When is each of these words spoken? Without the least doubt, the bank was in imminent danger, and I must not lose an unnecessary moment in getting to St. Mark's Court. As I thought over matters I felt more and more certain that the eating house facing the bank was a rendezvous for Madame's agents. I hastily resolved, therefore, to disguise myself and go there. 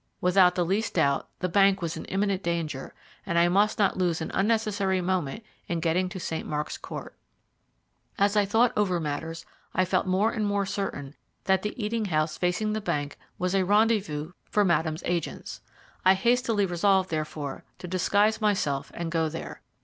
Without 0.19 0.55
the 0.55 0.65
least 0.65 0.95
doubt, 0.95 1.29
the 1.41 1.47
bank 1.47 1.79
was 1.79 1.95
in 1.95 2.05
imminent 2.05 2.41
danger, 2.41 2.95
and 3.23 3.37
I 3.37 3.49
must 3.49 3.77
not 3.77 3.97
lose 3.99 4.19
an 4.19 4.31
unnecessary 4.33 4.99
moment 4.99 5.43
in 5.67 5.79
getting 5.79 6.09
to 6.09 6.19
St. 6.19 6.43
Mark's 6.47 6.75
Court. 6.79 7.13
As 8.17 8.35
I 8.35 8.43
thought 8.43 8.73
over 8.75 8.99
matters 8.99 9.45
I 9.75 9.85
felt 9.85 10.07
more 10.07 10.31
and 10.31 10.43
more 10.43 10.65
certain 10.65 11.13
that 11.43 11.61
the 11.61 11.75
eating 11.79 12.05
house 12.05 12.35
facing 12.35 12.73
the 12.73 12.81
bank 12.81 13.15
was 13.37 13.53
a 13.53 13.63
rendezvous 13.63 14.31
for 14.49 14.65
Madame's 14.65 15.03
agents. 15.05 15.61
I 16.03 16.15
hastily 16.15 16.65
resolved, 16.65 17.11
therefore, 17.11 17.63
to 17.77 17.87
disguise 17.87 18.41
myself 18.41 18.89
and 18.95 19.11
go 19.11 19.29
there. 19.29 19.61